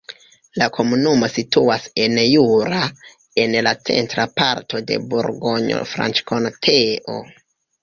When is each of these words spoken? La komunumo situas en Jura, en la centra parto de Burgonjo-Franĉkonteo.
La 0.59 0.67
komunumo 0.77 1.27
situas 1.33 1.85
en 2.05 2.15
Jura, 2.23 2.79
en 3.45 3.59
la 3.69 3.75
centra 3.91 4.27
parto 4.43 4.83
de 4.91 4.99
Burgonjo-Franĉkonteo. 5.15 7.23